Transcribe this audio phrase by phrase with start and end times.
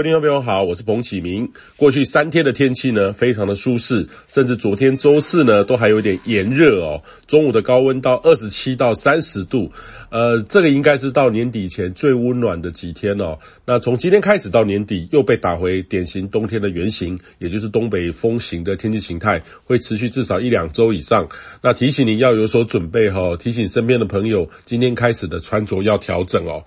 [0.00, 1.52] 各位听众朋友好，我是彭启明。
[1.76, 7.02] 过去三天的天气呢，非常的舒适，甚至昨天周四呢，都还有点炎热哦。
[7.26, 9.70] 中午的高温到二十七到三十度，
[10.08, 13.38] 呃，这个应该是到年底前最温暖的几天哦。
[13.66, 21.28] 那从今天开始到年底，又被打回典型冬天的原型，也就是东北风型的天气形态，会持续至少一两周以上。
[21.60, 26.64] 那提醒你要有所准备哈，提醒身边的朋友，今天开始的穿着要调整哦。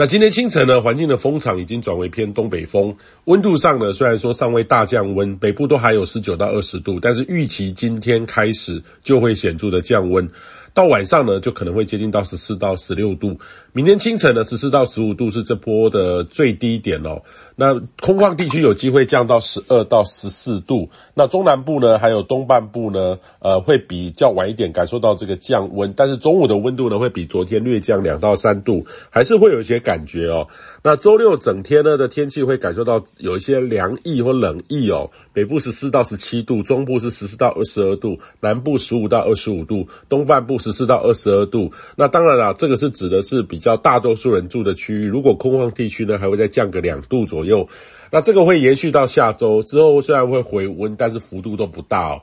[0.00, 10.30] 那今天清晨呢，环境的风场已经转为偏东北风，温度上呢，虽然说尚未大降温，北部都还有十九到二十度，但是预期今天开始就会显著的降温，
[10.78, 13.40] 到晚上呢，就可能会接近到十四到十六度，
[13.72, 17.22] 明天清晨呢，十四到十五度是这波的最低点哦。
[17.56, 30.46] 那空旷地区有机会降到十二到十四度，那中南部呢，还有东半部呢，呃，会比较晚一点感受到这个降温，但是中午的温度呢，会比昨天略降两到三度，还是会有一些感觉哦。
[30.84, 41.72] 那周六整天呢的天气会感受到有一些凉意或冷意哦，北部十四到十七度，中部是十四到二十二度，南部十五到二十五度，东半部十十四到二十二度。
[41.96, 47.68] 那当然啦，这个是指的是比较大多数人住的区域，如果空旷地区呢，还会再降个两度左右。
[48.10, 52.22] 那这个会延续到下周之后，虽然会回温，但是幅度都不大哦。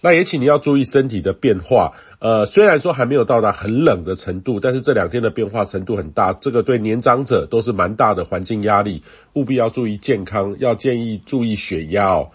[0.00, 1.92] 那也请你要注意身体的变化。
[2.18, 9.02] 呃，虽然说还没有到达很冷的程度，但是这两天的变化程度很大，这个对年长者都是蛮大的环境压力，
[9.34, 12.30] 务必要注意健康，要建议注意血压哦。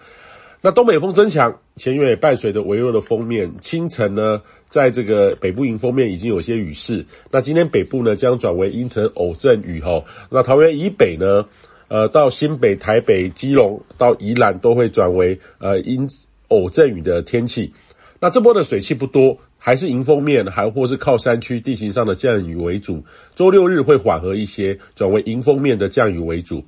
[0.61, 7.05] 那东北风增强，前月也伴随着微弱的锋面，清晨呢，在这个北部迎风面已经有些雨势。
[7.31, 11.45] 那今天北部呢将转为阴沉偶阵雨吼，那桃园以北呢，
[11.87, 16.09] 呃，到新北、台北、基隆到宜兰都会转为呃阴
[16.47, 17.73] 偶阵雨的天气。
[18.19, 19.37] 那这波的水汽不多。
[19.59, 23.03] 还是迎风面，还或是靠山区地形上的降雨为主。
[23.35, 26.63] 周六日会缓和一些，转为迎风面的降雨为主。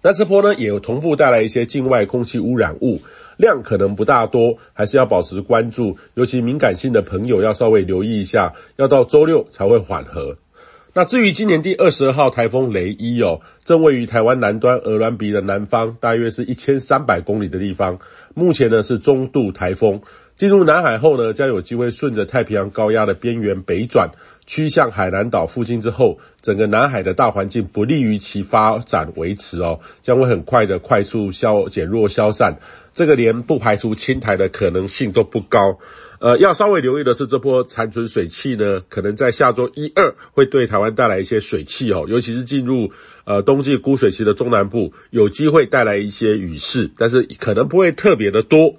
[0.00, 3.00] 那这波呢，也有同步带来一些境外空气污染物，
[3.36, 5.96] 量可能不大多，还是要保持关注。
[6.14, 10.36] 尤其敏感性的朋友要稍微留意一下，要到周六才会缓和。
[10.96, 17.98] 那至于今年第二十二号台风雷伊哦，正位于台湾南端鹅銮鼻的南方，大约是一千三百公里的地方。
[18.34, 20.00] 目前呢是中度台风。
[20.36, 24.10] 进入南海后呢，将有机会顺着太平洋高压的边缘北转，
[24.46, 32.56] 趋向海南岛附近之后，整个南海的大环境不利于其发展维持哦，将会很快的快速消减弱消散。
[32.94, 35.78] 这个连不排除侵台的可能性都不高。
[36.20, 42.92] 呃，要稍微留意的是，这波残存水汽呢，可能在下周一二会对台湾带来一些水汽哦，尤其是进入
[43.24, 48.76] 呃冬季枯水期的中南部，有机会带来一些雨势，但是可能不会特别的多。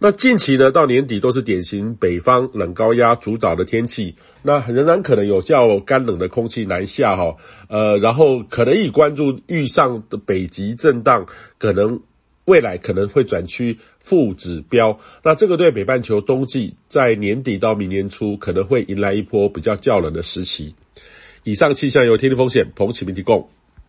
[0.00, 7.36] 那近期呢，到年底都是典型北方冷高压主导的天气，那仍然可能有较干冷的空气南下哈，
[7.68, 11.26] 呃，然后可能以关注遇上的北极震荡，
[11.58, 12.00] 可能
[12.44, 20.74] 未来可能会转趋负指标，那这个对北半球冬季在年底到明年初可能会迎来一波比较较冷的时期。
[21.42, 23.48] 以上气象由天气风险彭启明提供。